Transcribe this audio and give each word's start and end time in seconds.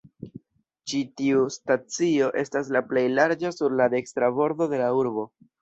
Ĉi 0.93 1.01
tiu 1.19 1.43
stacio 1.57 2.31
estas 2.45 2.73
la 2.77 2.83
plej 2.89 3.07
larĝa 3.21 3.55
sur 3.59 3.79
la 3.83 3.91
dekstra 3.97 4.35
bordo 4.41 4.73
de 4.75 4.85
la 4.85 4.93
urbo. 5.03 5.33